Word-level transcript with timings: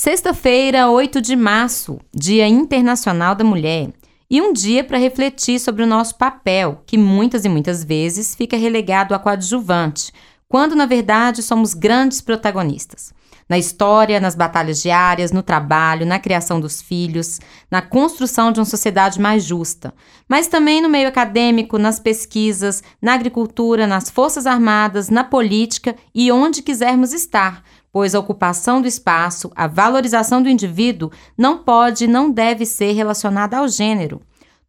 Sexta-feira, 0.00 0.88
8 0.88 1.20
de 1.20 1.34
março, 1.34 1.98
Dia 2.14 2.46
Internacional 2.46 3.34
da 3.34 3.42
Mulher, 3.42 3.90
e 4.30 4.40
um 4.40 4.52
dia 4.52 4.84
para 4.84 4.96
refletir 4.96 5.58
sobre 5.58 5.82
o 5.82 5.88
nosso 5.88 6.14
papel, 6.14 6.84
que 6.86 6.96
muitas 6.96 7.44
e 7.44 7.48
muitas 7.48 7.82
vezes 7.82 8.32
fica 8.36 8.56
relegado 8.56 9.12
a 9.12 9.18
coadjuvante, 9.18 10.12
quando 10.48 10.76
na 10.76 10.86
verdade 10.86 11.42
somos 11.42 11.74
grandes 11.74 12.20
protagonistas. 12.20 13.12
Na 13.48 13.58
história, 13.58 14.20
nas 14.20 14.36
batalhas 14.36 14.80
diárias, 14.80 15.32
no 15.32 15.42
trabalho, 15.42 16.06
na 16.06 16.20
criação 16.20 16.60
dos 16.60 16.80
filhos, 16.80 17.40
na 17.68 17.82
construção 17.82 18.52
de 18.52 18.60
uma 18.60 18.66
sociedade 18.66 19.20
mais 19.20 19.42
justa, 19.42 19.92
mas 20.28 20.46
também 20.46 20.80
no 20.80 20.88
meio 20.88 21.08
acadêmico, 21.08 21.76
nas 21.76 21.98
pesquisas, 21.98 22.84
na 23.02 23.14
agricultura, 23.14 23.84
nas 23.84 24.10
forças 24.10 24.46
armadas, 24.46 25.08
na 25.08 25.24
política 25.24 25.96
e 26.14 26.30
onde 26.30 26.62
quisermos 26.62 27.12
estar 27.12 27.64
pois 27.92 28.14
a 28.14 28.18
ocupação 28.18 28.80
do 28.80 28.88
espaço, 28.88 29.50
a 29.54 29.66
valorização 29.66 30.42
do 30.42 30.48
indivíduo, 30.48 31.10
não 31.36 31.58
pode 31.58 32.04
e 32.04 32.08
não 32.08 32.30
deve 32.30 32.64
ser 32.64 32.92
relacionada 32.92 33.58
ao 33.58 33.68
gênero. 33.68 34.20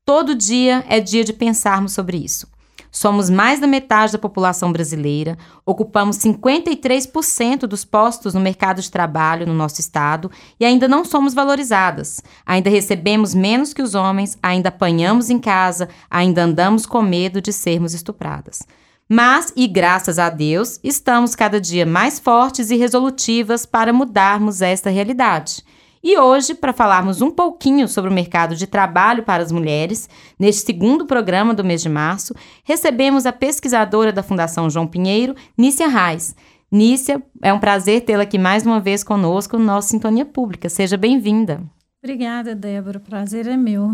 Todo 0.05 0.35
dia 0.35 0.83
é 0.87 0.99
dia 0.99 1.23
de 1.23 1.33
pensarmos 1.33 1.93
sobre 1.93 2.17
isso. 2.17 2.47
Somos 2.91 3.29
mais 3.29 3.59
da 3.59 3.67
metade 3.67 4.13
da 4.13 4.17
população 4.17 4.71
brasileira, 4.71 5.37
ocupamos 5.63 6.17
53% 6.17 7.67
dos 7.67 7.85
postos 7.85 8.33
no 8.33 8.39
mercado 8.39 8.81
de 8.81 8.89
trabalho 8.89 9.45
no 9.45 9.53
nosso 9.53 9.79
estado 9.79 10.31
e 10.59 10.65
ainda 10.65 10.87
não 10.87 11.05
somos 11.05 11.33
valorizadas. 11.33 12.21
Ainda 12.45 12.69
recebemos 12.69 13.35
menos 13.35 13.73
que 13.73 13.81
os 13.81 13.93
homens, 13.93 14.37
ainda 14.41 14.69
apanhamos 14.69 15.29
em 15.29 15.37
casa, 15.37 15.87
ainda 16.09 16.43
andamos 16.43 16.85
com 16.87 17.01
medo 17.01 17.41
de 17.41 17.53
sermos 17.53 17.93
estupradas. 17.93 18.63
Mas, 19.11 19.51
e 19.55 19.67
graças 19.67 20.19
a 20.19 20.29
Deus, 20.29 20.79
estamos 20.83 21.33
cada 21.33 21.59
dia 21.59 21.83
mais 21.83 22.19
fortes 22.19 22.69
e 22.69 22.75
resolutivas 22.75 23.65
para 23.65 23.91
mudarmos 23.91 24.61
esta 24.61 24.91
realidade. 24.91 25.63
E 26.03 26.15
hoje, 26.15 26.53
para 26.53 26.71
falarmos 26.71 27.19
um 27.19 27.31
pouquinho 27.31 27.87
sobre 27.87 28.11
o 28.11 28.13
mercado 28.13 28.55
de 28.55 28.67
trabalho 28.67 29.23
para 29.23 29.41
as 29.41 29.51
mulheres, 29.51 30.07
neste 30.37 30.67
segundo 30.67 31.07
programa 31.07 31.55
do 31.55 31.65
mês 31.65 31.81
de 31.81 31.89
março, 31.89 32.35
recebemos 32.63 33.25
a 33.25 33.33
pesquisadora 33.33 34.13
da 34.13 34.21
Fundação 34.21 34.69
João 34.69 34.85
Pinheiro, 34.85 35.35
Nícia 35.57 35.87
Reis. 35.87 36.35
Nícia, 36.71 37.21
é 37.41 37.51
um 37.51 37.59
prazer 37.59 38.01
tê-la 38.01 38.23
aqui 38.23 38.37
mais 38.37 38.63
uma 38.63 38.79
vez 38.79 39.03
conosco 39.03 39.57
no 39.57 39.65
nosso 39.65 39.89
Sintonia 39.89 40.23
Pública. 40.23 40.69
Seja 40.69 40.95
bem-vinda. 40.95 41.63
Obrigada, 42.01 42.53
Débora. 42.53 42.99
O 42.99 43.01
prazer 43.01 43.47
é 43.47 43.57
meu. 43.57 43.93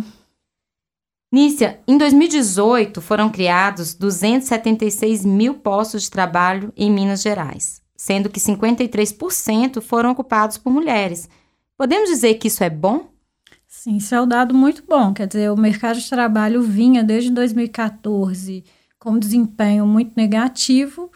Nícia, 1.35 1.81
em 1.85 1.97
2018 1.97 3.01
foram 3.01 3.29
criados 3.29 3.93
276 3.93 5.25
mil 5.25 5.55
postos 5.55 6.03
de 6.03 6.09
trabalho 6.09 6.71
em 6.77 6.89
Minas 6.89 7.21
Gerais, 7.21 7.81
sendo 7.93 8.29
que 8.29 8.39
53% 8.39 9.81
foram 9.81 10.11
ocupados 10.11 10.57
por 10.57 10.71
mulheres. 10.71 11.27
Podemos 11.77 12.09
dizer 12.09 12.35
que 12.35 12.47
isso 12.47 12.63
é 12.63 12.69
bom? 12.69 13.09
Sim, 13.67 13.97
isso 13.97 14.15
é 14.15 14.21
um 14.21 14.25
dado 14.25 14.55
muito 14.55 14.85
bom. 14.87 15.13
Quer 15.13 15.27
dizer, 15.27 15.51
o 15.51 15.57
mercado 15.57 15.99
de 15.99 16.09
trabalho 16.09 16.61
vinha 16.61 17.03
desde 17.03 17.29
2014 17.31 18.63
com 18.97 19.11
um 19.11 19.19
desempenho 19.19 19.85
muito 19.85 20.13
negativo. 20.15 21.11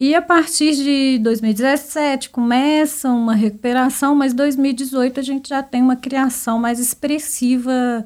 E 0.00 0.14
a 0.14 0.22
partir 0.22 0.76
de 0.76 1.18
2017 1.18 2.30
começa 2.30 3.10
uma 3.10 3.34
recuperação, 3.34 4.14
mas 4.14 4.32
2018 4.32 5.20
a 5.20 5.22
gente 5.22 5.50
já 5.50 5.62
tem 5.62 5.82
uma 5.82 5.96
criação 5.96 6.58
mais 6.58 6.80
expressiva 6.80 8.02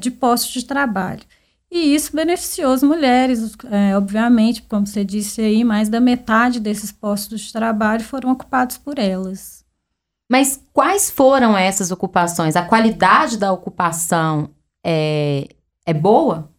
de 0.00 0.10
postos 0.10 0.52
de 0.52 0.64
trabalho. 0.64 1.22
E 1.70 1.94
isso 1.94 2.14
beneficiou 2.14 2.72
as 2.72 2.82
mulheres, 2.82 3.54
é, 3.70 3.96
obviamente, 3.96 4.62
como 4.62 4.86
você 4.86 5.04
disse 5.04 5.40
aí, 5.40 5.64
mais 5.64 5.88
da 5.88 6.00
metade 6.00 6.60
desses 6.60 6.92
postos 6.92 7.40
de 7.42 7.52
trabalho 7.52 8.04
foram 8.04 8.30
ocupados 8.30 8.78
por 8.78 8.98
elas. 8.98 9.64
Mas 10.28 10.60
quais 10.72 11.10
foram 11.10 11.56
essas 11.56 11.90
ocupações? 11.90 12.56
A 12.56 12.62
qualidade 12.62 13.36
da 13.36 13.52
ocupação 13.52 14.50
é, 14.84 15.48
é 15.84 15.92
boa? 15.92 16.50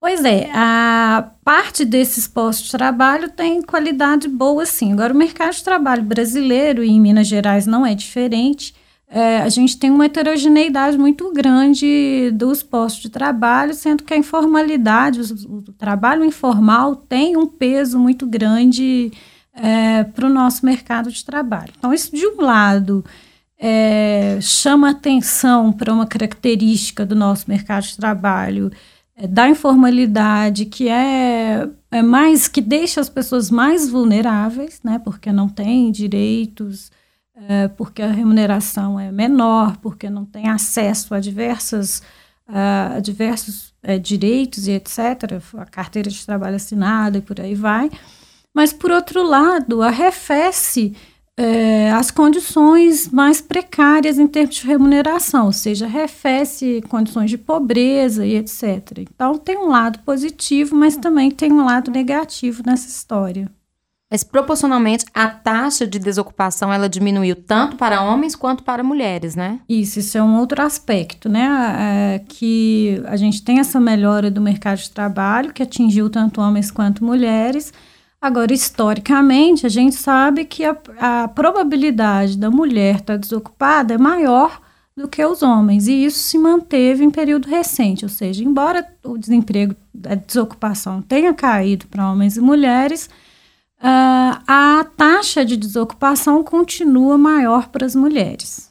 Pois 0.00 0.24
é, 0.24 0.48
a 0.52 1.32
parte 1.44 1.84
desses 1.84 2.28
postos 2.28 2.66
de 2.66 2.72
trabalho 2.72 3.30
tem 3.30 3.60
qualidade 3.62 4.28
boa, 4.28 4.64
sim. 4.64 4.92
Agora, 4.92 5.12
o 5.12 5.16
mercado 5.16 5.54
de 5.54 5.64
trabalho 5.64 6.04
brasileiro 6.04 6.84
e 6.84 6.90
em 6.90 7.00
Minas 7.00 7.26
Gerais 7.26 7.66
não 7.66 7.84
é 7.84 7.94
diferente 7.94 8.74
é, 9.10 9.38
a 9.38 9.48
gente 9.48 9.78
tem 9.78 9.90
uma 9.90 10.04
heterogeneidade 10.04 10.98
muito 10.98 11.32
grande 11.32 12.30
dos 12.34 12.62
postos 12.62 13.02
de 13.02 13.08
trabalho, 13.08 13.72
sendo 13.72 14.04
que 14.04 14.12
a 14.12 14.18
informalidade, 14.18 15.20
o, 15.20 15.56
o 15.56 15.72
trabalho 15.72 16.24
informal 16.24 16.94
tem 16.94 17.36
um 17.36 17.46
peso 17.46 17.98
muito 17.98 18.26
grande 18.26 19.10
é, 19.54 20.04
para 20.04 20.26
o 20.26 20.30
nosso 20.30 20.64
mercado 20.64 21.10
de 21.10 21.24
trabalho. 21.24 21.72
Então, 21.78 21.92
isso 21.94 22.14
de 22.14 22.26
um 22.26 22.42
lado 22.42 23.02
é, 23.58 24.38
chama 24.42 24.90
atenção 24.90 25.72
para 25.72 25.92
uma 25.92 26.06
característica 26.06 27.06
do 27.06 27.16
nosso 27.16 27.46
mercado 27.48 27.84
de 27.84 27.96
trabalho 27.96 28.70
é, 29.16 29.26
da 29.26 29.48
informalidade, 29.48 30.66
que 30.66 30.86
é, 30.86 31.66
é 31.90 32.02
mais 32.02 32.46
que 32.46 32.60
deixa 32.60 33.00
as 33.00 33.08
pessoas 33.08 33.50
mais 33.50 33.88
vulneráveis, 33.88 34.80
né, 34.84 35.00
porque 35.02 35.32
não 35.32 35.48
têm 35.48 35.90
direitos 35.90 36.90
é, 37.48 37.68
porque 37.68 38.02
a 38.02 38.10
remuneração 38.10 38.98
é 38.98 39.12
menor, 39.12 39.76
porque 39.78 40.10
não 40.10 40.24
tem 40.24 40.48
acesso 40.48 41.14
a 41.14 41.20
diversas 41.20 42.02
a 42.50 42.98
diversos 43.00 43.74
é, 43.82 43.98
direitos 43.98 44.66
e 44.66 44.72
etc., 44.72 45.40
a 45.58 45.66
carteira 45.66 46.08
de 46.08 46.24
trabalho 46.24 46.56
assinada 46.56 47.18
e 47.18 47.20
por 47.20 47.38
aí 47.40 47.54
vai. 47.54 47.90
Mas, 48.54 48.72
por 48.72 48.90
outro 48.90 49.22
lado, 49.22 49.82
arrefece 49.82 50.96
é, 51.36 51.90
as 51.92 52.10
condições 52.10 53.08
mais 53.10 53.40
precárias 53.40 54.18
em 54.18 54.26
termos 54.26 54.56
de 54.56 54.66
remuneração, 54.66 55.46
ou 55.46 55.52
seja, 55.52 55.84
arrefece 55.84 56.82
condições 56.88 57.30
de 57.30 57.38
pobreza 57.38 58.26
e 58.26 58.34
etc. 58.34 58.98
Então, 58.98 59.38
tem 59.38 59.58
um 59.58 59.68
lado 59.68 59.98
positivo, 60.00 60.74
mas 60.74 60.96
também 60.96 61.30
tem 61.30 61.52
um 61.52 61.64
lado 61.64 61.90
negativo 61.90 62.62
nessa 62.64 62.88
história. 62.88 63.48
Mas 64.10 64.24
proporcionalmente 64.24 65.04
a 65.12 65.28
taxa 65.28 65.86
de 65.86 65.98
desocupação 65.98 66.72
ela 66.72 66.88
diminuiu 66.88 67.36
tanto 67.36 67.76
para 67.76 68.02
homens 68.02 68.34
quanto 68.34 68.62
para 68.62 68.82
mulheres, 68.82 69.36
né? 69.36 69.60
Isso, 69.68 69.98
isso 69.98 70.16
é 70.16 70.22
um 70.22 70.38
outro 70.38 70.62
aspecto, 70.62 71.28
né? 71.28 72.16
É, 72.16 72.18
que 72.26 73.02
a 73.06 73.16
gente 73.16 73.42
tem 73.42 73.58
essa 73.58 73.78
melhora 73.78 74.30
do 74.30 74.40
mercado 74.40 74.78
de 74.78 74.90
trabalho 74.90 75.52
que 75.52 75.62
atingiu 75.62 76.08
tanto 76.08 76.40
homens 76.40 76.70
quanto 76.70 77.04
mulheres. 77.04 77.72
Agora, 78.20 78.52
historicamente, 78.52 79.66
a 79.66 79.68
gente 79.68 79.94
sabe 79.94 80.44
que 80.44 80.64
a, 80.64 80.76
a 80.98 81.28
probabilidade 81.28 82.36
da 82.36 82.50
mulher 82.50 82.96
estar 82.96 83.18
desocupada 83.18 83.94
é 83.94 83.98
maior 83.98 84.60
do 84.96 85.06
que 85.06 85.24
os 85.24 85.42
homens, 85.42 85.86
e 85.86 86.04
isso 86.04 86.18
se 86.18 86.36
manteve 86.36 87.04
em 87.04 87.10
período 87.10 87.46
recente, 87.46 88.04
ou 88.04 88.08
seja, 88.08 88.42
embora 88.42 88.84
o 89.04 89.16
desemprego, 89.16 89.76
a 90.04 90.16
desocupação 90.16 91.00
tenha 91.00 91.32
caído 91.32 91.86
para 91.86 92.10
homens 92.10 92.36
e 92.36 92.40
mulheres, 92.40 93.08
uh, 93.80 94.42
a 94.46 94.86
taxa 94.96 95.44
de 95.44 95.56
desocupação 95.56 96.42
continua 96.42 97.16
maior 97.18 97.68
para 97.68 97.86
as 97.86 97.94
mulheres. 97.94 98.68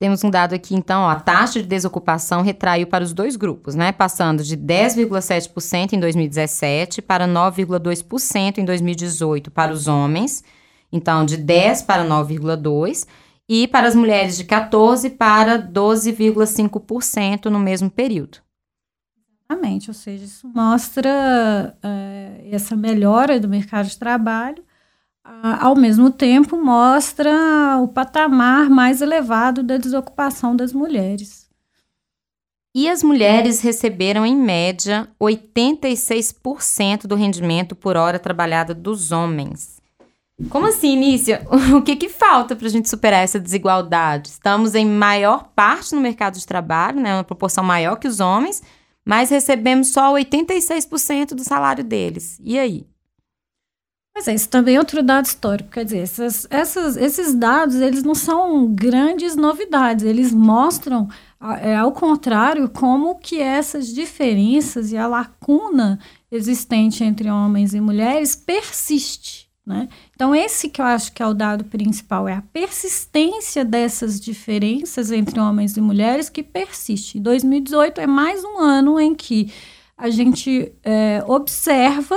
Temos 0.00 0.22
um 0.24 0.30
dado 0.30 0.54
aqui, 0.54 0.74
então, 0.74 1.02
ó, 1.02 1.08
a 1.08 1.20
taxa 1.20 1.62
de 1.62 1.68
desocupação 1.68 2.42
retraiu 2.42 2.86
para 2.86 3.02
os 3.02 3.12
dois 3.12 3.36
grupos, 3.36 3.74
né? 3.74 3.92
Passando 3.92 4.42
de 4.42 4.56
10,7% 4.56 5.92
em 5.94 6.00
2017 6.00 7.00
para 7.00 7.26
9,2% 7.26 8.58
em 8.58 8.64
2018 8.64 9.50
para 9.50 9.72
os 9.72 9.86
homens. 9.86 10.44
Então, 10.92 11.24
de 11.24 11.36
10 11.36 11.82
para 11.82 12.04
9,2%. 12.04 13.06
E 13.48 13.68
para 13.68 13.86
as 13.86 13.94
mulheres 13.94 14.36
de 14.38 14.44
14 14.44 15.10
para 15.10 15.58
12,5% 15.58 17.46
no 17.46 17.58
mesmo 17.58 17.90
período. 17.90 18.43
Exatamente, 19.50 19.90
ou 19.90 19.94
seja, 19.94 20.24
isso 20.24 20.48
mostra 20.54 21.76
uh, 21.76 22.48
essa 22.50 22.74
melhora 22.74 23.38
do 23.38 23.48
mercado 23.48 23.86
de 23.86 23.98
trabalho, 23.98 24.62
uh, 25.24 25.58
ao 25.60 25.76
mesmo 25.76 26.10
tempo 26.10 26.56
mostra 26.56 27.78
o 27.82 27.88
patamar 27.88 28.70
mais 28.70 29.02
elevado 29.02 29.62
da 29.62 29.76
desocupação 29.76 30.56
das 30.56 30.72
mulheres. 30.72 31.44
E 32.74 32.88
as 32.88 33.04
mulheres 33.04 33.60
receberam, 33.60 34.26
em 34.26 34.34
média, 34.34 35.08
86% 35.20 37.06
do 37.06 37.14
rendimento 37.14 37.76
por 37.76 37.96
hora 37.96 38.18
trabalhada 38.18 38.74
dos 38.74 39.12
homens. 39.12 39.80
Como 40.50 40.66
assim, 40.66 40.96
Nícia? 40.96 41.46
O 41.76 41.82
que, 41.82 41.94
que 41.94 42.08
falta 42.08 42.56
para 42.56 42.66
a 42.66 42.70
gente 42.70 42.88
superar 42.90 43.22
essa 43.22 43.38
desigualdade? 43.38 44.30
Estamos 44.30 44.74
em 44.74 44.84
maior 44.84 45.50
parte 45.54 45.94
no 45.94 46.00
mercado 46.00 46.36
de 46.36 46.44
trabalho, 46.44 47.00
né, 47.00 47.14
uma 47.14 47.22
proporção 47.22 47.62
maior 47.62 47.96
que 47.96 48.08
os 48.08 48.18
homens, 48.18 48.60
mas 49.04 49.30
recebemos 49.30 49.88
só 49.88 50.14
86% 50.14 51.34
do 51.34 51.44
salário 51.44 51.84
deles. 51.84 52.38
E 52.42 52.58
aí? 52.58 52.86
Mas 54.14 54.28
é, 54.28 54.34
isso 54.34 54.48
também 54.48 54.76
é 54.76 54.78
outro 54.78 55.02
dado 55.02 55.26
histórico. 55.26 55.70
Quer 55.70 55.84
dizer, 55.84 55.98
essas, 55.98 56.46
essas, 56.48 56.96
esses 56.96 57.34
dados, 57.34 57.74
eles 57.76 58.04
não 58.04 58.14
são 58.14 58.72
grandes 58.72 59.34
novidades. 59.34 60.04
Eles 60.04 60.32
mostram, 60.32 61.08
é, 61.60 61.74
ao 61.74 61.90
contrário, 61.90 62.68
como 62.68 63.18
que 63.18 63.40
essas 63.40 63.88
diferenças 63.88 64.92
e 64.92 64.96
a 64.96 65.08
lacuna 65.08 65.98
existente 66.30 67.02
entre 67.02 67.28
homens 67.28 67.74
e 67.74 67.80
mulheres 67.80 68.36
persiste. 68.36 69.43
Né? 69.66 69.88
Então, 70.14 70.34
esse 70.34 70.68
que 70.68 70.80
eu 70.80 70.84
acho 70.84 71.12
que 71.12 71.22
é 71.22 71.26
o 71.26 71.32
dado 71.32 71.64
principal, 71.64 72.28
é 72.28 72.34
a 72.34 72.42
persistência 72.42 73.64
dessas 73.64 74.20
diferenças 74.20 75.10
entre 75.10 75.40
homens 75.40 75.76
e 75.76 75.80
mulheres 75.80 76.28
que 76.28 76.42
persiste. 76.42 77.18
2018 77.18 78.00
é 78.00 78.06
mais 78.06 78.44
um 78.44 78.58
ano 78.58 79.00
em 79.00 79.14
que 79.14 79.50
a 79.96 80.10
gente 80.10 80.70
é, 80.82 81.24
observa 81.26 82.16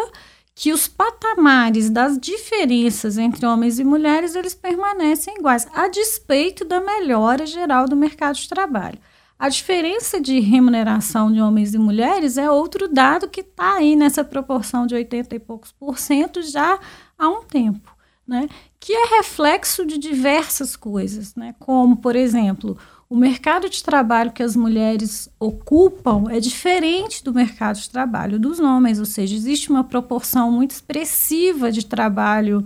que 0.53 0.73
os 0.73 0.87
patamares 0.87 1.89
das 1.89 2.17
diferenças 2.17 3.17
entre 3.17 3.45
homens 3.45 3.79
e 3.79 3.83
mulheres 3.83 4.35
eles 4.35 4.55
permanecem 4.55 5.35
iguais, 5.37 5.67
a 5.71 5.87
despeito 5.87 6.65
da 6.65 6.81
melhora 6.81 7.45
geral 7.45 7.87
do 7.87 7.95
mercado 7.95 8.35
de 8.35 8.49
trabalho. 8.49 8.97
A 9.39 9.49
diferença 9.49 10.19
de 10.19 10.39
remuneração 10.39 11.31
de 11.31 11.39
homens 11.39 11.75
e 11.75 11.77
mulheres 11.77 12.39
é 12.39 12.49
outro 12.49 12.87
dado 12.87 13.29
que 13.29 13.41
está 13.41 13.75
aí 13.75 13.95
nessa 13.95 14.23
proporção 14.23 14.87
de 14.87 14.95
80 14.95 15.35
e 15.35 15.39
poucos 15.39 15.71
por 15.71 15.99
cento 15.99 16.41
já 16.41 16.79
há 17.17 17.27
um 17.27 17.43
tempo, 17.43 17.91
né? 18.27 18.47
que 18.79 18.93
é 18.93 19.17
reflexo 19.17 19.85
de 19.85 19.97
diversas 19.97 20.75
coisas, 20.75 21.35
né? 21.35 21.55
como, 21.59 21.97
por 21.97 22.15
exemplo, 22.15 22.77
o 23.09 23.15
mercado 23.15 23.69
de 23.69 23.81
trabalho 23.81 24.31
que 24.31 24.43
as 24.43 24.55
mulheres 24.55 25.29
ocupam 25.39 26.25
é 26.29 26.39
diferente 26.39 27.23
do 27.23 27.33
mercado 27.33 27.79
de 27.79 27.89
trabalho 27.89 28.37
dos 28.37 28.59
homens, 28.59 28.99
ou 28.99 29.05
seja, 29.05 29.35
existe 29.35 29.69
uma 29.69 29.83
proporção 29.83 30.51
muito 30.51 30.71
expressiva 30.71 31.71
de 31.71 31.85
trabalho, 31.85 32.65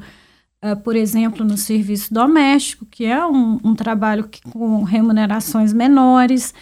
uh, 0.64 0.76
por 0.82 0.96
exemplo, 0.96 1.46
no 1.46 1.58
serviço 1.58 2.12
doméstico, 2.12 2.86
que 2.86 3.06
é 3.06 3.24
um, 3.24 3.60
um 3.64 3.76
trabalho 3.76 4.28
que, 4.28 4.42
com 4.42 4.82
remunerações 4.84 5.72
menores. 5.74 6.56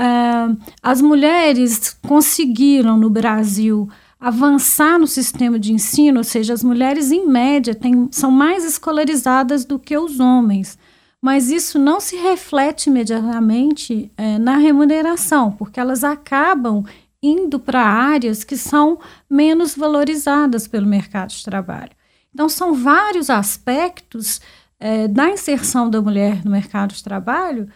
Uh, 0.00 0.56
as 0.82 1.02
mulheres 1.02 1.98
conseguiram 2.06 2.96
no 2.96 3.10
Brasil 3.10 3.90
avançar 4.20 4.98
no 4.98 5.06
sistema 5.06 5.58
de 5.58 5.72
ensino, 5.72 6.18
ou 6.18 6.24
seja, 6.24 6.52
as 6.52 6.64
mulheres, 6.64 7.12
em 7.12 7.26
média, 7.26 7.74
têm, 7.74 8.08
são 8.10 8.30
mais 8.30 8.64
escolarizadas 8.64 9.64
do 9.64 9.78
que 9.78 9.96
os 9.96 10.18
homens 10.20 10.78
mas 11.20 11.50
isso 11.50 11.78
não 11.78 12.00
se 12.00 12.16
reflete 12.16 12.88
imediatamente 12.88 14.10
é, 14.16 14.38
na 14.38 14.56
remuneração, 14.56 15.50
porque 15.52 15.80
elas 15.80 16.04
acabam 16.04 16.84
indo 17.22 17.58
para 17.58 17.82
áreas 17.82 18.44
que 18.44 18.56
são 18.56 19.00
menos 19.28 19.74
valorizadas 19.74 20.68
pelo 20.68 20.86
mercado 20.86 21.30
de 21.30 21.42
trabalho. 21.42 21.90
Então, 22.32 22.48
são 22.48 22.74
vários 22.74 23.28
aspectos 23.30 24.40
é, 24.78 25.08
da 25.08 25.28
inserção 25.28 25.90
da 25.90 26.00
mulher 26.00 26.44
no 26.44 26.52
mercado 26.52 26.94
de 26.94 27.02
trabalho, 27.02 27.68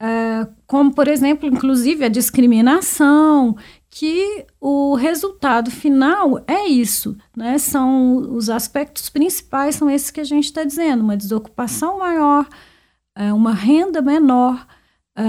é, 0.00 0.46
como, 0.66 0.94
por 0.94 1.06
exemplo, 1.08 1.46
inclusive 1.46 2.04
a 2.04 2.08
discriminação, 2.08 3.56
que 3.98 4.44
o 4.60 4.94
resultado 4.94 5.70
final 5.70 6.38
é 6.46 6.68
isso, 6.68 7.16
né? 7.34 7.56
São 7.56 8.18
os 8.36 8.50
aspectos 8.50 9.08
principais, 9.08 9.76
são 9.76 9.88
esses 9.88 10.10
que 10.10 10.20
a 10.20 10.24
gente 10.24 10.44
está 10.44 10.64
dizendo, 10.64 11.02
uma 11.02 11.16
desocupação 11.16 12.00
maior, 12.00 12.46
é, 13.16 13.32
uma 13.32 13.54
renda 13.54 14.02
menor, 14.02 14.66
é, 15.16 15.22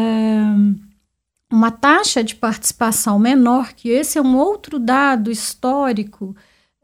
uma 1.49 1.71
taxa 1.71 2.21
de 2.21 2.35
participação 2.35 3.17
menor, 3.17 3.71
que 3.71 3.87
esse 3.87 4.17
é 4.17 4.21
um 4.21 4.35
outro 4.35 4.77
dado 4.79 5.31
histórico 5.31 6.35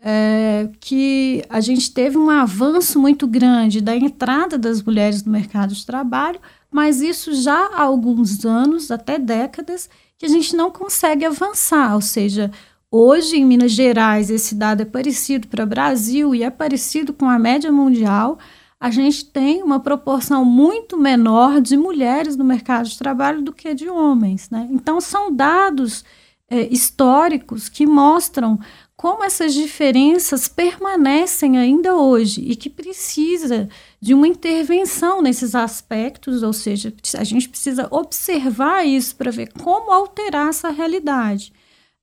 é, 0.01 0.69
que 0.79 1.43
a 1.49 1.59
gente 1.59 1.93
teve 1.93 2.17
um 2.17 2.29
avanço 2.29 2.97
muito 2.97 3.27
grande 3.27 3.81
da 3.81 3.93
entrada 3.93 4.57
das 4.57 4.81
mulheres 4.81 5.25
no 5.25 5.33
mercado 5.33 5.73
de 5.73 5.85
trabalho, 5.85 6.39
mas 6.71 7.01
isso 7.01 7.33
já 7.33 7.71
há 7.73 7.81
alguns 7.81 8.45
anos, 8.45 8.89
até 8.89 9.19
décadas, 9.19 9.89
que 10.23 10.27
a 10.27 10.29
gente 10.29 10.55
não 10.55 10.71
consegue 10.71 11.25
avançar, 11.25 11.93
ou 11.95 12.01
seja, 12.01 12.49
Hoje, 12.95 13.37
em 13.37 13.43
Minas 13.43 13.71
Gerais, 13.71 14.29
esse 14.29 14.53
dado 14.53 14.81
é 14.81 14.85
parecido 14.85 15.47
para 15.47 15.63
o 15.63 15.67
Brasil 15.67 16.35
e 16.35 16.43
é 16.43 16.51
parecido 16.51 17.11
com 17.11 17.27
a 17.27 17.39
média 17.39 17.71
mundial 17.71 18.37
a 18.79 18.91
gente 18.91 19.23
tem 19.25 19.63
uma 19.63 19.79
proporção 19.79 20.43
muito 20.43 20.97
menor 20.97 21.61
de 21.61 21.77
mulheres 21.77 22.35
no 22.35 22.43
mercado 22.43 22.89
de 22.89 22.97
trabalho 22.97 23.41
do 23.41 23.53
que 23.53 23.73
de 23.73 23.89
homens. 23.89 24.49
Né? 24.49 24.67
Então, 24.69 24.99
são 24.99 25.33
dados 25.33 26.03
é, 26.49 26.67
históricos 26.67 27.69
que 27.69 27.87
mostram 27.87 28.59
como 28.97 29.23
essas 29.23 29.53
diferenças 29.53 30.49
permanecem 30.49 31.57
ainda 31.57 31.95
hoje 31.95 32.41
e 32.41 32.57
que 32.57 32.69
precisa 32.69 33.69
de 34.03 34.13
uma 34.13 34.27
intervenção 34.27 35.21
nesses 35.21 35.55
aspectos, 35.55 36.43
ou 36.43 36.51
seja, 36.51 36.93
a 37.17 37.23
gente 37.23 37.47
precisa 37.47 37.87
observar 37.89 38.85
isso 38.85 39.15
para 39.15 39.31
ver 39.31 39.53
como 39.53 39.93
alterar 39.93 40.49
essa 40.49 40.69
realidade. 40.71 41.53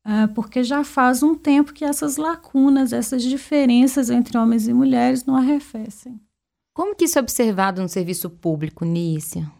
Uh, 0.02 0.26
porque 0.34 0.64
já 0.64 0.82
faz 0.82 1.22
um 1.22 1.34
tempo 1.34 1.74
que 1.74 1.84
essas 1.84 2.16
lacunas, 2.16 2.94
essas 2.94 3.22
diferenças 3.22 4.08
entre 4.08 4.38
homens 4.38 4.66
e 4.66 4.72
mulheres 4.72 5.26
não 5.26 5.36
arrefecem. 5.36 6.18
Como 6.72 6.96
que 6.96 7.04
isso 7.04 7.18
é 7.18 7.20
observado 7.20 7.82
no 7.82 7.88
serviço 7.88 8.30
público, 8.30 8.82
Nícia? 8.82 9.52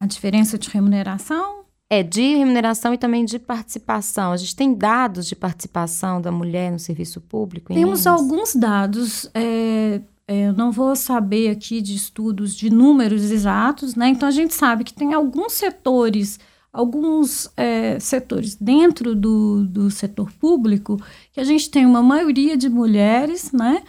A 0.00 0.06
diferença 0.06 0.56
de 0.56 0.68
remuneração? 0.68 1.64
É, 1.90 2.00
de 2.00 2.36
remuneração 2.36 2.94
e 2.94 2.98
também 2.98 3.24
de 3.24 3.40
participação. 3.40 4.30
A 4.30 4.36
gente 4.36 4.54
tem 4.54 4.72
dados 4.72 5.26
de 5.26 5.34
participação 5.34 6.20
da 6.20 6.30
mulher 6.30 6.70
no 6.70 6.78
serviço 6.78 7.20
público? 7.20 7.74
Temos 7.74 8.06
alguns 8.06 8.54
dados. 8.54 9.28
É, 9.34 10.00
eu 10.28 10.52
não 10.52 10.72
vou 10.72 10.96
saber 10.96 11.50
aqui 11.50 11.80
de 11.80 11.94
estudos 11.94 12.54
de 12.54 12.68
números 12.70 13.30
exatos, 13.30 13.94
né? 13.94 14.08
Então 14.08 14.28
a 14.28 14.32
gente 14.32 14.54
sabe 14.54 14.82
que 14.84 14.92
tem 14.92 15.14
alguns 15.14 15.52
setores, 15.52 16.40
alguns 16.72 17.50
é, 17.56 17.98
setores 18.00 18.56
dentro 18.56 19.14
do, 19.14 19.64
do 19.64 19.90
setor 19.90 20.32
público 20.32 21.00
que 21.32 21.40
a 21.40 21.44
gente 21.44 21.70
tem 21.70 21.86
uma 21.86 22.02
maioria 22.02 22.56
de 22.56 22.68
mulheres, 22.68 23.52
né? 23.52 23.82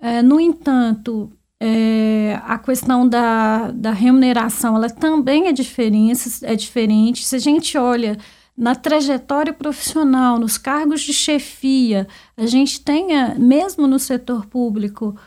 É, 0.00 0.22
no 0.22 0.38
entanto, 0.38 1.32
é, 1.60 2.38
a 2.44 2.58
questão 2.58 3.08
da, 3.08 3.70
da 3.70 3.90
remuneração 3.90 4.76
ela 4.76 4.90
também 4.90 5.48
é 5.48 5.52
diferente, 5.52 6.44
é 6.44 6.54
diferente. 6.54 7.24
Se 7.24 7.36
a 7.36 7.38
gente 7.38 7.76
olha 7.78 8.18
na 8.56 8.74
trajetória 8.74 9.52
profissional, 9.52 10.38
nos 10.38 10.58
cargos 10.58 11.00
de 11.00 11.12
chefia, 11.12 12.06
a 12.36 12.46
gente 12.46 12.80
tenha, 12.80 13.36
mesmo 13.38 13.86
no 13.86 13.98
setor 13.98 14.46
público, 14.46 15.16
é, 15.16 15.18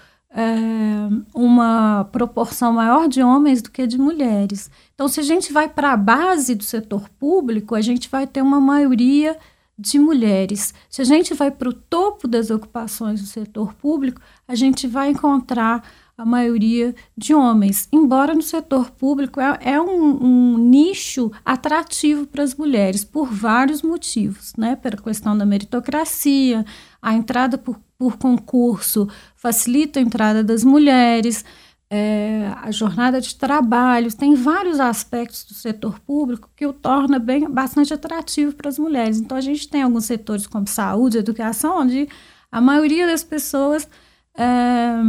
uma 1.33 2.05
proporção 2.11 2.73
maior 2.73 3.07
de 3.07 3.21
homens 3.21 3.61
do 3.61 3.69
que 3.69 3.85
de 3.85 3.97
mulheres. 3.97 4.71
Então, 4.93 5.07
se 5.07 5.19
a 5.19 5.23
gente 5.23 5.51
vai 5.51 5.67
para 5.67 5.91
a 5.91 5.97
base 5.97 6.55
do 6.55 6.63
setor 6.63 7.09
público, 7.09 7.75
a 7.75 7.81
gente 7.81 8.07
vai 8.09 8.25
ter 8.25 8.41
uma 8.41 8.61
maioria 8.61 9.37
de 9.77 9.97
mulheres. 9.99 10.73
Se 10.89 11.01
a 11.01 11.05
gente 11.05 11.33
vai 11.33 11.49
para 11.49 11.69
o 11.69 11.73
topo 11.73 12.27
das 12.27 12.49
ocupações 12.51 13.19
do 13.19 13.27
setor 13.27 13.73
público, 13.73 14.21
a 14.47 14.55
gente 14.55 14.87
vai 14.87 15.09
encontrar 15.09 15.83
a 16.21 16.25
maioria 16.25 16.94
de 17.18 17.33
homens, 17.33 17.89
embora 17.91 18.35
no 18.35 18.44
setor 18.44 18.91
público 18.91 19.41
é, 19.41 19.57
é 19.62 19.81
um, 19.81 20.23
um, 20.23 20.57
nicho 20.57 21.31
atrativo 21.43 22.27
para 22.27 22.43
as 22.43 22.53
mulheres 22.53 23.03
por 23.03 23.25
vários 23.27 23.81
motivos, 23.81 24.53
né? 24.55 24.75
Pela 24.75 24.98
questão 24.98 25.36
da 25.36 25.48
meritocracia, 25.48 26.63
a 27.01 27.15
entrada 27.15 27.57
por, 27.57 27.79
por 27.98 28.17
concurso 28.17 29.10
facilita 29.36 30.00
a 30.00 30.03
entrada 30.03 30.43
das 30.43 30.63
mulheres, 30.63 31.43
é, 31.89 32.53
a 32.62 32.69
jornada 32.69 33.19
de 33.19 33.36
trabalho, 33.36 34.15
tem 34.15 34.36
vários 34.36 34.79
aspectos 34.79 35.43
do 35.43 35.55
setor 35.55 36.00
público 36.01 36.51
que 36.55 36.67
o 36.67 36.72
torna 36.72 37.17
bem 37.17 37.50
bastante 37.50 37.95
atrativo 37.95 38.53
para 38.53 38.69
as 38.69 38.77
mulheres. 38.77 39.19
Então 39.19 39.36
a 39.36 39.41
gente 39.41 39.67
tem 39.67 39.81
alguns 39.81 40.05
setores 40.05 40.45
como 40.45 40.67
saúde, 40.67 41.17
educação, 41.17 41.79
onde 41.79 42.07
a 42.51 42.62
maioria 42.62 43.07
das 43.07 43.24
pessoas 43.24 43.89
é, 44.38 45.01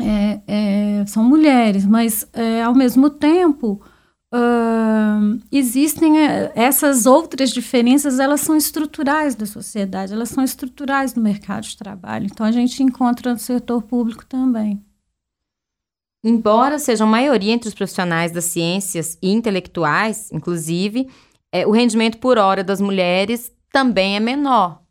é, 0.00 0.40
é, 0.46 1.06
são 1.06 1.24
mulheres, 1.24 1.86
mas 1.86 2.26
é, 2.32 2.62
ao 2.62 2.74
mesmo 2.74 3.08
tempo 3.08 3.80
uh, 4.32 5.40
existem 5.50 6.20
é, 6.20 6.52
essas 6.54 7.06
outras 7.06 7.50
diferenças, 7.50 8.18
elas 8.18 8.40
são 8.40 8.56
estruturais 8.56 9.34
da 9.34 9.46
sociedade, 9.46 10.12
elas 10.12 10.28
são 10.28 10.44
estruturais 10.44 11.14
no 11.14 11.22
mercado 11.22 11.64
de 11.64 11.76
trabalho. 11.76 12.26
Então 12.26 12.44
a 12.44 12.52
gente 12.52 12.82
encontra 12.82 13.32
no 13.32 13.38
setor 13.38 13.82
público 13.82 14.24
também. 14.26 14.82
Embora 16.24 16.78
sejam 16.78 17.06
maioria 17.06 17.52
entre 17.52 17.68
os 17.68 17.74
profissionais 17.74 18.32
das 18.32 18.46
ciências 18.46 19.16
e 19.22 19.30
intelectuais, 19.30 20.30
inclusive, 20.32 21.08
é, 21.52 21.66
o 21.66 21.70
rendimento 21.70 22.18
por 22.18 22.36
hora 22.36 22.64
das 22.64 22.80
mulheres 22.80 23.52
também 23.70 24.16
é 24.16 24.20
menor. 24.20 24.82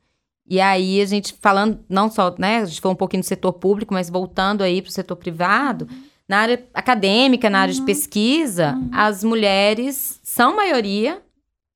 E 0.48 0.62
aí 0.62 1.02
a 1.02 1.06
gente 1.06 1.34
falando, 1.42 1.80
não 1.90 2.10
só, 2.10 2.34
né, 2.38 2.60
a 2.60 2.66
gente 2.66 2.80
falou 2.80 2.94
um 2.94 2.98
pouquinho 2.98 3.24
do 3.24 3.26
setor 3.26 3.54
público, 3.54 3.94
mas 3.94 4.10
voltando 4.10 4.62
aí 4.62 4.82
para 4.82 4.90
o 4.90 4.94
setor 4.94 5.16
privado, 5.16 5.88
na 6.28 6.40
área 6.40 6.66
acadêmica, 6.74 7.50
na 7.50 7.62
área 7.62 7.74
de 7.74 7.80
uhum. 7.80 7.86
pesquisa, 7.86 8.74
uhum. 8.74 8.90
as 8.92 9.24
mulheres 9.24 10.20
são 10.24 10.56
maioria 10.56 11.22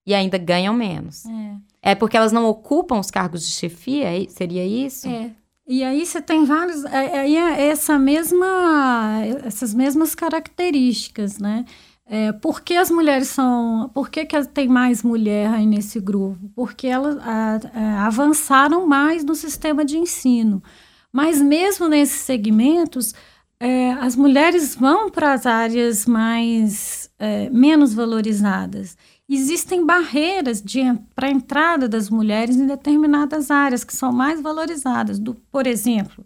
e 0.06 0.14
ainda 0.14 0.38
ganham 0.38 0.74
menos. 0.74 1.26
É. 1.82 1.92
é 1.92 1.96
porque 1.96 2.18
elas 2.18 2.32
não 2.32 2.46
ocupam 2.46 3.00
os 3.00 3.12
cargos 3.12 3.46
de 3.46 3.54
chefia, 3.54 4.16
é 4.16 4.28
seria 4.28 4.66
isso? 4.66 5.08
É. 5.08 5.32
E 5.68 5.84
aí 5.84 6.04
você 6.04 6.20
tem 6.20 6.46
vários, 6.46 6.84
é, 6.86 7.20
aí 7.20 7.38
é 7.38 7.68
essa 7.68 8.00
mesma, 8.00 9.22
essas 9.46 9.72
mesmas 9.72 10.16
características, 10.16 11.38
né? 11.38 11.64
É, 12.12 12.32
por 12.32 12.62
que 12.62 12.74
as 12.74 12.90
mulheres 12.90 13.28
são. 13.28 13.92
Por 13.94 14.10
que, 14.10 14.26
que 14.26 14.44
tem 14.48 14.68
mais 14.68 15.04
mulher 15.04 15.54
aí 15.54 15.68
nesse 15.68 16.00
grupo? 16.00 16.50
Porque 16.56 16.88
elas 16.88 17.16
a, 17.20 17.60
a, 17.72 18.08
avançaram 18.08 18.88
mais 18.88 19.24
no 19.24 19.36
sistema 19.36 19.86
de 19.86 19.96
ensino. 19.96 20.64
Mas 21.14 21.40
mesmo 21.40 21.88
nesses 21.88 22.22
segmentos, 22.22 23.14
é, 23.60 23.92
as 23.94 24.16
mulheres 24.16 24.74
vão 24.74 25.12
para 25.12 25.34
as 25.34 25.46
áreas 25.46 26.08
mais 26.08 27.12
é, 27.20 27.48
menos 27.52 27.94
valorizadas. 27.94 28.98
Existem 29.30 29.86
barreiras 29.86 30.64
para 31.14 31.28
a 31.28 31.32
entrada 31.32 31.88
das 31.88 32.10
mulheres 32.10 32.56
em 32.56 32.66
determinadas 32.66 33.52
áreas 33.52 33.84
que 33.84 33.96
são 33.96 34.12
mais 34.12 34.42
valorizadas. 34.42 35.20
Do, 35.20 35.36
por 35.52 35.68
exemplo, 35.68 36.26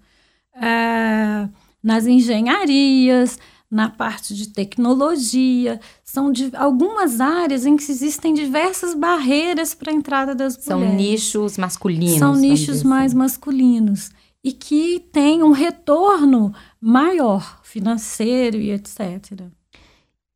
é, 0.56 1.50
nas 1.84 2.08
engenharias, 2.08 3.38
na 3.74 3.90
parte 3.90 4.36
de 4.36 4.50
tecnologia, 4.50 5.80
são 6.04 6.32
de, 6.32 6.52
algumas 6.56 7.20
áreas 7.20 7.66
em 7.66 7.76
que 7.76 7.92
existem 7.92 8.32
diversas 8.32 8.94
barreiras 8.94 9.74
para 9.74 9.92
a 9.92 9.96
entrada 9.96 10.36
das 10.36 10.54
são 10.54 10.78
mulheres. 10.78 10.96
São 10.96 11.42
nichos 11.42 11.58
masculinos. 11.58 12.20
São 12.20 12.36
nichos 12.36 12.84
mais 12.84 13.12
assim. 13.12 13.18
masculinos 13.18 14.12
e 14.44 14.52
que 14.52 15.00
têm 15.12 15.42
um 15.42 15.52
retorno 15.52 16.54
maior 16.80 17.62
financeiro 17.64 18.58
e 18.58 18.72
etc. 18.72 19.42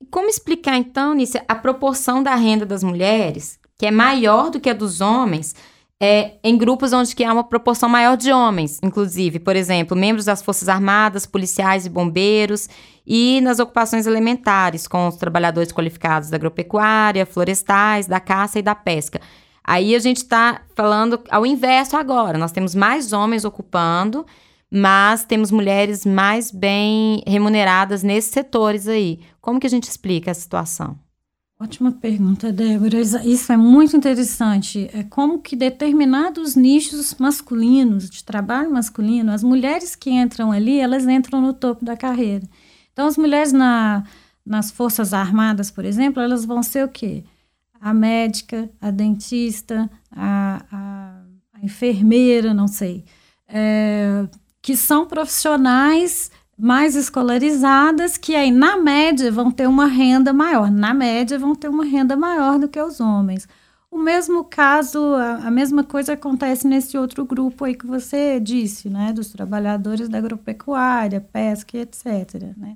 Como 0.09 0.29
explicar 0.29 0.75
então, 0.75 1.13
Nícia, 1.13 1.45
a 1.47 1.53
proporção 1.53 2.23
da 2.23 2.33
renda 2.33 2.65
das 2.65 2.83
mulheres, 2.83 3.59
que 3.77 3.85
é 3.85 3.91
maior 3.91 4.49
do 4.49 4.59
que 4.59 4.69
a 4.69 4.73
dos 4.73 4.99
homens, 4.99 5.53
é, 5.99 6.33
em 6.43 6.57
grupos 6.57 6.93
onde 6.93 7.15
que 7.15 7.23
há 7.23 7.33
uma 7.33 7.43
proporção 7.43 7.89
maior 7.89 8.15
de 8.15 8.31
homens, 8.31 8.79
inclusive, 8.83 9.39
por 9.39 9.55
exemplo, 9.55 9.97
membros 9.97 10.25
das 10.25 10.41
Forças 10.41 10.69
Armadas, 10.69 11.25
policiais 11.25 11.85
e 11.85 11.89
bombeiros, 11.89 12.69
e 13.05 13.41
nas 13.41 13.59
ocupações 13.59 14.05
elementares, 14.05 14.87
com 14.87 15.07
os 15.07 15.15
trabalhadores 15.15 15.71
qualificados 15.71 16.29
da 16.29 16.37
agropecuária, 16.37 17.25
florestais, 17.25 18.05
da 18.05 18.19
caça 18.19 18.59
e 18.59 18.61
da 18.61 18.75
pesca. 18.75 19.19
Aí 19.63 19.95
a 19.95 19.99
gente 19.99 20.17
está 20.17 20.61
falando 20.75 21.19
ao 21.29 21.45
inverso 21.45 21.97
agora. 21.97 22.37
Nós 22.37 22.51
temos 22.51 22.75
mais 22.75 23.11
homens 23.11 23.43
ocupando, 23.43 24.25
mas 24.71 25.25
temos 25.25 25.51
mulheres 25.51 26.05
mais 26.05 26.51
bem 26.51 27.23
remuneradas 27.25 28.03
nesses 28.03 28.31
setores 28.31 28.87
aí. 28.87 29.19
Como 29.41 29.59
que 29.59 29.67
a 29.67 29.69
gente 29.69 29.89
explica 29.89 30.31
a 30.31 30.33
situação? 30.33 30.97
Ótima 31.59 31.91
pergunta, 31.91 32.53
Débora. 32.53 33.01
Isso 33.01 33.51
é 33.51 33.57
muito 33.57 33.97
interessante. 33.97 34.87
É 34.93 35.03
como 35.03 35.41
que 35.41 35.55
determinados 35.55 36.55
nichos 36.55 37.15
masculinos, 37.15 38.11
de 38.11 38.23
trabalho 38.23 38.71
masculino, 38.71 39.31
as 39.31 39.41
mulheres 39.41 39.95
que 39.95 40.11
entram 40.11 40.51
ali, 40.51 40.79
elas 40.79 41.07
entram 41.07 41.41
no 41.41 41.53
topo 41.53 41.83
da 41.83 41.97
carreira. 41.97 42.47
Então, 42.93 43.07
as 43.07 43.17
mulheres 43.17 43.51
na, 43.51 44.03
nas 44.45 44.69
Forças 44.69 45.13
Armadas, 45.13 45.71
por 45.71 45.83
exemplo, 45.83 46.21
elas 46.21 46.45
vão 46.45 46.61
ser 46.61 46.85
o 46.85 46.89
quê? 46.89 47.23
A 47.81 47.91
médica, 47.91 48.69
a 48.79 48.91
dentista, 48.91 49.89
a, 50.11 50.63
a, 50.71 51.21
a 51.53 51.65
enfermeira, 51.65 52.53
não 52.53 52.67
sei. 52.67 53.03
É, 53.47 54.27
que 54.61 54.77
são 54.77 55.07
profissionais 55.07 56.29
mais 56.57 56.95
escolarizadas, 56.95 58.17
que 58.17 58.35
aí, 58.35 58.51
na 58.51 58.77
média, 58.77 59.31
vão 59.31 59.51
ter 59.51 59.67
uma 59.67 59.85
renda 59.85 60.33
maior. 60.33 60.71
Na 60.71 60.93
média, 60.93 61.37
vão 61.37 61.53
ter 61.53 61.69
uma 61.69 61.85
renda 61.85 62.15
maior 62.15 62.57
do 62.57 62.67
que 62.67 62.81
os 62.81 62.99
homens. 62.99 63.47
O 63.91 63.97
mesmo 63.97 64.43
caso, 64.43 64.99
a, 65.15 65.47
a, 65.47 65.51
mesma 65.51 65.83
coisa 65.83 66.13
acontece 66.13 66.67
nesse 66.67 66.97
outro 66.97 67.25
grupo 67.25 67.63
aí 67.63 67.75
que 67.75 67.85
você 67.85 68.39
disse, 68.39 68.89
né? 68.89 69.13
Dos 69.13 69.31
trabalhadores 69.31 70.09
da 70.09 70.17
agropecuária, 70.17 71.21
pesca 71.21 71.77
etc. 71.77 72.53
Né? 72.57 72.75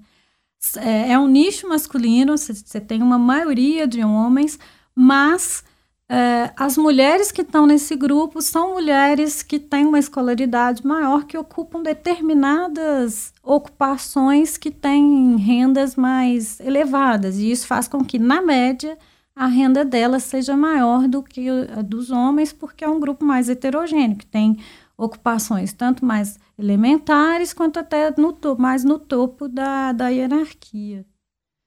É, 0.77 1.13
é 1.13 1.19
um 1.19 1.27
nicho 1.27 1.67
masculino, 1.67 2.37
você 2.37 2.79
tem 2.79 3.01
uma 3.01 3.17
maioria 3.17 3.87
de 3.87 4.03
homens, 4.03 4.59
mas 4.95 5.63
é, 6.13 6.51
as 6.57 6.75
mulheres 6.75 7.31
que 7.31 7.41
estão 7.41 7.65
nesse 7.65 7.95
grupo 7.95 8.41
são 8.41 8.73
mulheres 8.73 9.41
que 9.41 9.57
têm 9.57 9.85
uma 9.85 9.97
escolaridade 9.97 10.85
maior, 10.85 11.23
que 11.23 11.37
ocupam 11.37 11.81
determinadas 11.81 13.33
ocupações 13.41 14.57
que 14.57 14.69
têm 14.69 15.37
rendas 15.37 15.95
mais 15.95 16.59
elevadas. 16.59 17.37
E 17.37 17.49
isso 17.49 17.65
faz 17.65 17.87
com 17.87 18.03
que, 18.03 18.19
na 18.19 18.41
média, 18.41 18.97
a 19.33 19.47
renda 19.47 19.85
delas 19.85 20.23
seja 20.23 20.57
maior 20.57 21.07
do 21.07 21.23
que 21.23 21.47
a 21.49 21.81
dos 21.81 22.11
homens, 22.11 22.51
porque 22.51 22.83
é 22.83 22.89
um 22.89 22.99
grupo 22.99 23.23
mais 23.23 23.47
heterogêneo, 23.47 24.17
que 24.17 24.25
tem 24.25 24.57
ocupações 24.97 25.71
tanto 25.71 26.05
mais 26.05 26.37
elementares 26.59 27.53
quanto 27.53 27.79
até 27.79 28.13
no 28.17 28.37
mais 28.59 28.83
no 28.83 28.99
topo 28.99 29.47
da, 29.47 29.93
da 29.93 30.09
hierarquia. 30.09 31.05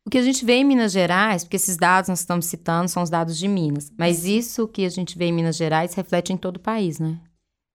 O 0.07 0.11
que 0.11 0.19
a 0.19 0.23
gente 0.23 0.45
vê 0.45 0.57
em 0.57 0.65
Minas 0.65 0.93
Gerais, 0.93 1.45
porque 1.45 1.57
esses 1.57 1.79
dados 1.79 2.09
nós 2.09 2.21
estamos 2.21 2.45
citando 2.45 2.89
são 2.89 3.03
os 3.03 3.09
dados 3.09 3.39
de 3.39 3.49
Minas, 3.49 3.91
mas 3.99 4.27
isso 4.27 4.69
que 4.69 4.85
a 4.85 4.91
gente 4.91 5.17
vê 5.17 5.27
em 5.27 5.33
Minas 5.33 5.57
Gerais 5.57 5.95
reflete 5.95 6.33
em 6.33 6.37
todo 6.37 6.57
o 6.57 6.61
país, 6.61 6.99
né? 6.99 7.19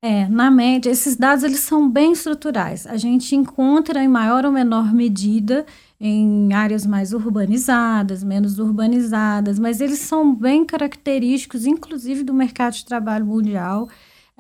É, 0.02 0.30
na 0.30 0.50
média, 0.50 0.90
esses 0.90 1.18
dados 1.18 1.44
eles 1.44 1.60
são 1.60 1.90
bem 1.90 2.14
estruturais. 2.14 2.88
A 2.88 2.96
gente 2.96 3.36
encontra 3.36 4.02
em 4.02 4.08
maior 4.08 4.46
ou 4.46 4.52
menor 4.52 4.94
medida 4.94 5.66
em 6.00 6.54
áreas 6.54 6.86
mais 6.86 7.12
urbanizadas, 7.12 8.24
menos 8.24 8.60
urbanizadas, 8.60 9.60
mas 9.60 9.82
eles 9.82 10.00
são 10.00 10.34
bem 10.34 10.64
característicos, 10.64 11.66
inclusive 11.66 12.24
do 12.24 12.34
mercado 12.34 12.76
de 12.76 12.86
trabalho 12.86 13.26
mundial 13.26 13.90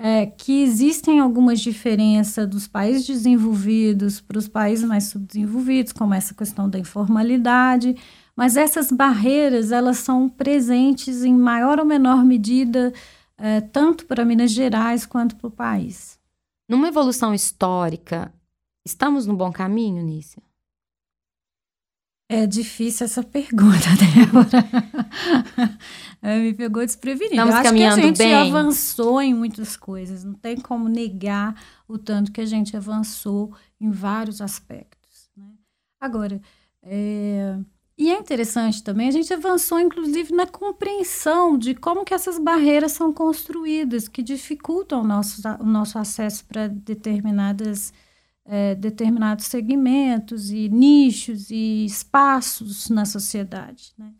é, 0.01 0.25
que 0.25 0.63
existem 0.63 1.20
algumas 1.20 1.60
diferenças 1.60 2.48
dos 2.48 2.68
países 2.68 3.06
desenvolvidos 3.06 4.22
para 4.22 4.39
os 4.39 4.48
países 4.48 4.86
mais 4.86 5.06
subdesenvolvidos, 5.06 5.91
como 5.91 6.13
essa 6.13 6.34
questão 6.34 6.70
da 6.70 6.79
informalidade, 6.79 7.98
mas 8.34 8.56
essas 8.56 8.94
barreiras 8.94 9.74
elas 9.74 9.98
são 9.98 10.29
presentes 10.29 11.25
em 11.25 11.34
maior 11.34 11.79
ou 11.79 11.86
menor 11.86 12.24
medida 12.24 12.94
é, 13.38 13.60
tanto 13.60 14.06
para 14.06 14.24
Minas 14.24 14.51
Gerais 14.51 15.06
quanto 15.06 15.36
para 15.36 15.48
o 15.48 15.51
país. 15.51 16.18
Numa 16.68 16.88
evolução 16.88 17.34
histórica, 17.34 18.34
estamos 18.86 19.25
no 19.25 19.36
bom 19.36 19.51
caminho, 19.51 20.01
Nícia? 20.01 20.41
É 22.31 22.45
difícil 22.45 23.05
essa 23.05 23.24
pergunta, 23.24 23.88
Débora. 23.98 24.63
Me 26.43 26.53
pegou 26.53 26.86
desprevenido. 26.86 27.33
Estamos 27.33 27.55
Eu 27.55 27.59
acho 27.59 27.69
caminhando 27.69 27.95
que 27.95 28.01
a 28.01 28.05
gente 28.05 28.17
bem. 28.19 28.36
avançou 28.36 29.19
em 29.19 29.33
muitas 29.33 29.75
coisas. 29.75 30.24
Não 30.24 30.36
tem 30.36 30.55
como 30.55 30.88
negar 30.88 31.59
o 31.88 31.98
tanto 31.98 32.31
que 32.31 32.39
a 32.39 32.45
gente 32.45 32.77
avançou 32.77 33.51
em 33.81 33.89
vários 33.89 34.41
aspectos. 34.41 35.27
Né? 35.36 35.48
Agora, 36.00 36.39
é... 36.83 37.57
e 37.98 38.12
é 38.12 38.19
interessante 38.19 38.83
também, 38.83 39.07
a 39.07 39.12
gente 39.12 39.33
avançou, 39.33 39.79
inclusive, 39.79 40.31
na 40.31 40.45
compreensão 40.45 41.57
de 41.57 41.74
como 41.74 42.05
que 42.05 42.13
essas 42.13 42.38
barreiras 42.38 42.91
são 42.91 43.12
construídas, 43.12 44.07
que 44.07 44.21
dificultam 44.21 45.01
o 45.01 45.07
nosso, 45.07 45.41
o 45.59 45.65
nosso 45.65 45.98
acesso 45.98 46.45
para 46.45 46.67
determinadas 46.67 47.91
é, 48.50 48.74
determinados 48.74 49.46
segmentos 49.46 50.50
e 50.50 50.68
nichos 50.70 51.51
e 51.51 51.86
espaços 51.86 52.89
na 52.89 53.06
sociedade. 53.06 53.94
Né? 53.96 54.12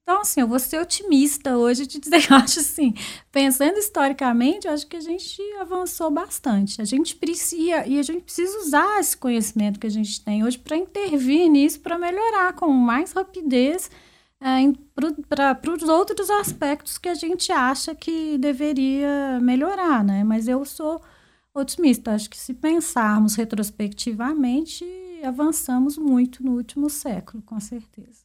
Então, 0.00 0.20
assim, 0.20 0.40
eu 0.40 0.46
vou 0.46 0.58
ser 0.60 0.80
otimista 0.80 1.56
hoje 1.56 1.84
de 1.84 1.98
dizer 1.98 2.26
eu 2.30 2.36
acho 2.36 2.60
assim, 2.60 2.94
pensando 3.32 3.76
historicamente, 3.78 4.68
eu 4.68 4.72
acho 4.72 4.86
que 4.86 4.96
a 4.96 5.00
gente 5.00 5.40
avançou 5.60 6.12
bastante. 6.12 6.80
A 6.80 6.84
gente 6.84 7.16
precisa, 7.16 7.84
e 7.84 7.98
a 7.98 8.02
gente 8.02 8.22
precisa 8.22 8.56
usar 8.60 9.00
esse 9.00 9.16
conhecimento 9.16 9.80
que 9.80 9.86
a 9.86 9.90
gente 9.90 10.24
tem 10.24 10.44
hoje 10.44 10.58
para 10.58 10.76
intervir 10.76 11.50
nisso, 11.50 11.80
para 11.80 11.98
melhorar 11.98 12.52
com 12.52 12.68
mais 12.68 13.10
rapidez 13.12 13.90
é, 14.40 14.58
para 15.28 15.74
os 15.74 15.88
outros 15.88 16.30
aspectos 16.30 16.98
que 16.98 17.08
a 17.08 17.14
gente 17.14 17.50
acha 17.50 17.96
que 17.96 18.38
deveria 18.38 19.40
melhorar, 19.40 20.04
né? 20.04 20.22
Mas 20.22 20.46
eu 20.46 20.64
sou 20.64 21.00
otimista. 21.54 22.12
Acho 22.12 22.30
que 22.30 22.36
se 22.36 22.54
pensarmos 22.54 23.34
retrospectivamente, 23.34 24.84
avançamos 25.24 25.96
muito 25.96 26.44
no 26.44 26.52
último 26.52 26.88
século, 26.90 27.42
com 27.42 27.58
certeza. 27.60 28.22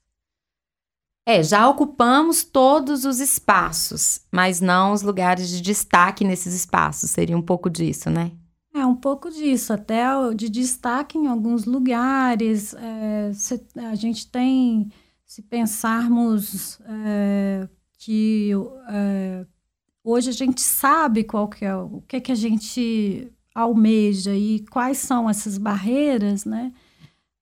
É, 1.25 1.43
já 1.43 1.67
ocupamos 1.67 2.46
todos 2.46 3.03
os 3.03 3.19
espaços, 3.19 4.22
mas 4.31 4.62
não 4.62 4.93
os 4.93 5.01
lugares 5.01 5.50
de 5.50 5.62
destaque 5.62 6.24
nesses 6.24 6.53
espaços. 6.53 7.12
Seria 7.12 7.38
um 7.38 7.41
pouco 7.41 7.69
disso, 7.69 8.10
né? 8.10 8.31
É, 8.74 8.86
um 8.86 8.96
pouco 8.96 9.29
disso, 9.29 9.74
até 9.74 10.05
de 10.34 10.48
destaque 10.48 11.17
em 11.17 11.27
alguns 11.27 11.65
lugares. 11.65 12.74
É, 12.75 13.31
se, 13.34 13.62
a 13.75 13.96
gente 13.96 14.31
tem, 14.31 14.89
se 15.25 15.41
pensarmos 15.41 16.79
é, 16.86 17.67
que 17.98 18.51
é, 18.88 19.46
Hoje 20.10 20.30
a 20.30 20.34
gente 20.34 20.62
sabe 20.62 21.26
qual 21.26 21.50
que 21.50 21.66
é 21.66 21.76
o 21.76 22.02
que, 22.08 22.16
é 22.16 22.22
que 22.22 22.32
a 22.32 22.36
gente 22.36 23.30
almeja 23.54 24.34
e 24.34 24.66
quais 24.68 25.00
são 25.00 25.30
essas 25.30 25.58
barreiras, 25.58 26.46
né? 26.46 26.74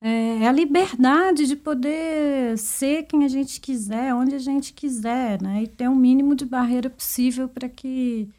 É, 0.01 0.39
é 0.39 0.47
a 0.47 0.51
liberdade 0.51 1.45
de 1.45 1.55
poder 1.55 2.57
ser 2.57 3.03
quem 3.03 3.23
a 3.23 3.27
gente 3.27 3.61
quiser, 3.61 4.15
onde 4.15 4.33
a 4.33 4.39
gente 4.39 4.73
quiser, 4.73 5.39
né? 5.43 5.61
E 5.61 5.67
ter 5.67 5.87
o 5.87 5.91
um 5.91 5.95
mínimo 5.95 6.33
de 6.35 6.43
barreira 6.43 6.89
possível 6.89 7.47
para 7.47 7.69
que, 7.69 8.31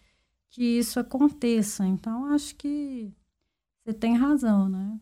que 0.51 0.79
isso 0.79 0.99
aconteça. 0.99 1.87
Então, 1.87 2.25
acho 2.27 2.57
que 2.57 3.13
você 3.85 3.95
tem 3.95 4.17
razão, 4.17 4.69
né? 4.69 4.99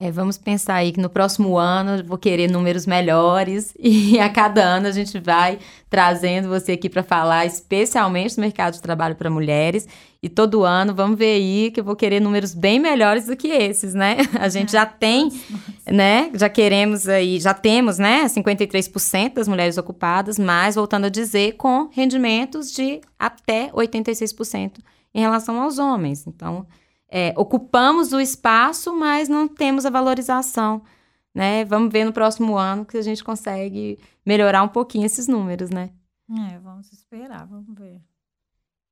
É, 0.00 0.10
vamos 0.10 0.36
pensar 0.36 0.74
aí 0.74 0.90
que 0.90 1.00
no 1.00 1.08
próximo 1.08 1.56
ano 1.56 1.98
eu 1.98 2.04
vou 2.04 2.18
querer 2.18 2.50
números 2.50 2.84
melhores 2.84 3.72
e 3.78 4.18
a 4.18 4.28
cada 4.28 4.60
ano 4.60 4.88
a 4.88 4.90
gente 4.90 5.20
vai 5.20 5.58
trazendo 5.88 6.48
você 6.48 6.72
aqui 6.72 6.88
para 6.88 7.04
falar 7.04 7.46
especialmente 7.46 8.34
do 8.34 8.40
mercado 8.40 8.74
de 8.74 8.82
trabalho 8.82 9.14
para 9.14 9.30
mulheres 9.30 9.86
e 10.20 10.28
todo 10.28 10.64
ano 10.64 10.92
vamos 10.92 11.16
ver 11.16 11.36
aí 11.36 11.70
que 11.70 11.78
eu 11.78 11.84
vou 11.84 11.94
querer 11.94 12.18
números 12.18 12.54
bem 12.54 12.80
melhores 12.80 13.26
do 13.26 13.36
que 13.36 13.46
esses, 13.46 13.94
né? 13.94 14.16
A 14.40 14.48
gente 14.48 14.72
já 14.72 14.84
tem, 14.84 15.30
né? 15.86 16.28
Já 16.34 16.48
queremos 16.48 17.06
aí, 17.06 17.38
já 17.38 17.54
temos, 17.54 17.96
né? 17.96 18.24
53% 18.24 19.34
das 19.34 19.46
mulheres 19.46 19.78
ocupadas, 19.78 20.38
mas 20.38 20.74
voltando 20.74 21.04
a 21.04 21.08
dizer, 21.08 21.52
com 21.52 21.88
rendimentos 21.92 22.72
de 22.72 23.00
até 23.16 23.70
86% 23.70 24.78
em 25.14 25.20
relação 25.20 25.60
aos 25.60 25.78
homens. 25.78 26.26
Então, 26.26 26.66
é, 27.16 27.32
ocupamos 27.36 28.12
o 28.12 28.20
espaço, 28.20 28.92
mas 28.92 29.28
não 29.28 29.46
temos 29.46 29.86
a 29.86 29.90
valorização. 29.90 30.82
Né? 31.32 31.64
Vamos 31.64 31.92
ver 31.92 32.04
no 32.04 32.12
próximo 32.12 32.56
ano 32.58 32.84
que 32.84 32.96
a 32.96 33.02
gente 33.02 33.22
consegue 33.22 34.00
melhorar 34.26 34.64
um 34.64 34.68
pouquinho 34.68 35.06
esses 35.06 35.28
números, 35.28 35.70
né? 35.70 35.90
É, 36.28 36.58
vamos 36.58 36.92
esperar, 36.92 37.46
vamos 37.46 37.72
ver. 37.78 38.00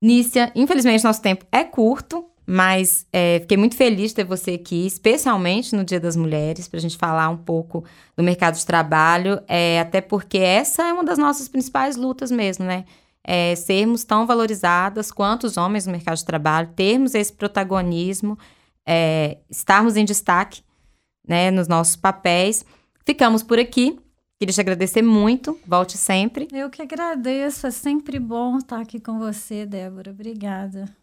Nícia, 0.00 0.52
infelizmente 0.55 1.02
nosso 1.02 1.21
tempo 1.21 1.45
é 1.50 1.64
curto, 1.64 2.25
mas 2.47 3.07
é, 3.12 3.41
fiquei 3.41 3.57
muito 3.57 3.75
feliz 3.75 4.11
de 4.11 4.17
ter 4.17 4.25
você 4.25 4.52
aqui, 4.52 4.87
especialmente 4.87 5.75
no 5.75 5.85
Dia 5.85 5.99
das 5.99 6.14
Mulheres, 6.14 6.69
para 6.69 6.79
a 6.79 6.81
gente 6.81 6.97
falar 6.97 7.29
um 7.29 7.37
pouco 7.37 7.85
do 8.17 8.23
mercado 8.23 8.55
de 8.55 8.64
trabalho, 8.64 9.41
é, 9.49 9.81
até 9.81 10.00
porque 10.00 10.38
essa 10.38 10.85
é 10.85 10.93
uma 10.93 11.05
das 11.05 11.19
nossas 11.19 11.49
principais 11.49 11.97
lutas 11.97 12.31
mesmo, 12.31 12.64
né? 12.64 12.85
É, 13.25 13.55
sermos 13.55 14.05
tão 14.05 14.26
valorizadas 14.26 15.11
quanto 15.11 15.45
os 15.45 15.57
homens 15.57 15.87
no 15.87 15.93
mercado 15.93 16.17
de 16.17 16.25
trabalho, 16.25 16.73
termos 16.75 17.14
esse 17.14 17.33
protagonismo, 17.33 18.38
é, 18.87 19.38
estarmos 19.49 19.97
em 19.97 20.05
destaque 20.05 20.62
né, 21.26 21.50
nos 21.50 21.69
nossos 21.69 21.97
papéis. 21.97 22.64
Ficamos 23.05 23.43
por 23.43 23.59
aqui. 23.59 23.99
Queria 24.38 24.52
te 24.52 24.61
agradecer 24.61 25.02
muito. 25.02 25.59
Volte 25.67 25.97
sempre. 25.97 26.49
Eu 26.52 26.69
que 26.69 26.83
agradeço. 26.83 27.67
É 27.67 27.71
sempre 27.71 28.19
bom 28.19 28.59
estar 28.59 28.81
aqui 28.81 28.99
com 28.99 29.19
você, 29.19 29.64
Débora. 29.64 30.11
Obrigada. 30.11 31.01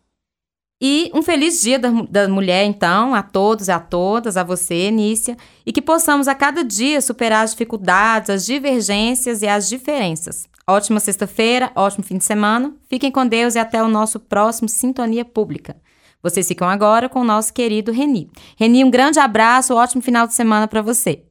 E 0.81 1.11
um 1.13 1.21
feliz 1.21 1.61
dia 1.61 1.77
da, 1.77 1.89
da, 2.09 2.29
mulher, 2.29 2.63
então, 2.63 3.13
a 3.13 3.21
todos 3.21 3.67
e 3.67 3.71
a 3.71 3.79
todas, 3.79 4.37
a 4.37 4.43
você, 4.43 4.89
Nícia, 4.89 5.35
e 5.65 5.73
que 5.73 5.81
possamos 5.81 6.27
a 6.27 6.33
cada 6.33 6.63
dia 6.63 7.01
superar 7.01 7.43
as 7.43 7.51
dificuldades, 7.51 8.29
as 8.29 8.45
divergências 8.45 9.41
e 9.41 9.47
as 9.47 9.67
diferenças. 9.67 10.47
Ótima 10.65 11.01
sexta-feira, 11.01 11.71
ótimo 11.75 12.05
fim 12.05 12.17
de 12.17 12.23
semana. 12.23 12.73
Fiquem 12.87 13.11
com 13.11 13.27
Deus 13.27 13.55
e 13.55 13.59
até 13.59 13.83
o 13.83 13.89
nosso 13.89 14.19
próximo 14.19 14.69
Sintonia 14.69 15.25
Pública. 15.25 15.75
Vocês 16.23 16.47
ficam 16.47 16.69
agora 16.69 17.09
com 17.09 17.21
o 17.21 17.25
nosso 17.25 17.53
querido 17.53 17.91
Reni. 17.91 18.29
Reni, 18.57 18.83
um 18.85 18.91
grande 18.91 19.19
abraço, 19.19 19.75
ótimo 19.75 20.01
final 20.01 20.27
de 20.27 20.33
semana 20.33 20.67
para 20.67 20.81
você. 20.81 21.23